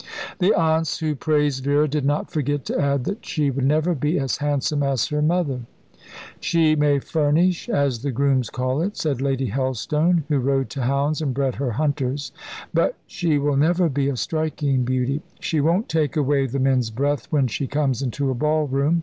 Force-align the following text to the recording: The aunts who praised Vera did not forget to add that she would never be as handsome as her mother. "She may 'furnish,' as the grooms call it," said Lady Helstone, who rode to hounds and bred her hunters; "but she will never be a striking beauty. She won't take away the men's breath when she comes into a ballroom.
The 0.39 0.55
aunts 0.55 0.97
who 0.97 1.13
praised 1.13 1.63
Vera 1.63 1.87
did 1.87 2.03
not 2.05 2.31
forget 2.31 2.65
to 2.65 2.81
add 2.81 3.03
that 3.03 3.23
she 3.23 3.51
would 3.51 3.63
never 3.65 3.93
be 3.93 4.17
as 4.17 4.37
handsome 4.37 4.81
as 4.81 5.09
her 5.09 5.21
mother. 5.21 5.59
"She 6.39 6.75
may 6.75 6.97
'furnish,' 6.97 7.69
as 7.69 7.99
the 8.01 8.09
grooms 8.11 8.49
call 8.49 8.81
it," 8.81 8.97
said 8.97 9.21
Lady 9.21 9.51
Helstone, 9.51 10.23
who 10.27 10.39
rode 10.39 10.71
to 10.71 10.81
hounds 10.81 11.21
and 11.21 11.35
bred 11.35 11.53
her 11.57 11.73
hunters; 11.73 12.31
"but 12.73 12.95
she 13.05 13.37
will 13.37 13.57
never 13.57 13.89
be 13.89 14.09
a 14.09 14.17
striking 14.17 14.83
beauty. 14.85 15.21
She 15.39 15.61
won't 15.61 15.87
take 15.87 16.17
away 16.17 16.47
the 16.47 16.57
men's 16.59 16.89
breath 16.89 17.27
when 17.31 17.45
she 17.45 17.67
comes 17.67 18.01
into 18.01 18.31
a 18.31 18.33
ballroom. 18.33 18.99